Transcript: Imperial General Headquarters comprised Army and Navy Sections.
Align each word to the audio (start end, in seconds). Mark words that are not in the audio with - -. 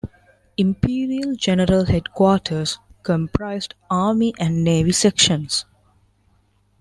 Imperial 0.57 1.35
General 1.35 1.85
Headquarters 1.85 2.79
comprised 3.03 3.75
Army 3.87 4.33
and 4.39 4.63
Navy 4.63 4.93
Sections. 4.93 5.65